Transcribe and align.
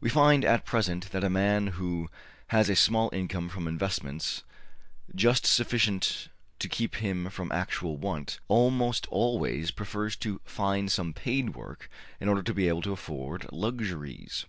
We 0.00 0.10
find 0.10 0.44
at 0.44 0.64
present 0.64 1.10
that 1.10 1.24
a 1.24 1.28
man 1.28 1.66
who 1.74 2.08
has 2.50 2.68
a 2.68 2.76
small 2.76 3.10
income 3.12 3.48
from 3.48 3.66
investments, 3.66 4.44
just 5.12 5.44
sufficient 5.44 6.28
to 6.60 6.68
keep 6.68 6.94
him 6.94 7.28
from 7.30 7.50
actual 7.50 7.96
want, 7.96 8.38
almost 8.46 9.08
always 9.10 9.72
prefers 9.72 10.14
to 10.18 10.40
find 10.44 10.92
some 10.92 11.12
paid 11.12 11.56
work 11.56 11.90
in 12.20 12.28
order 12.28 12.44
to 12.44 12.54
be 12.54 12.68
able 12.68 12.82
to 12.82 12.92
afford 12.92 13.48
luxuries. 13.50 14.44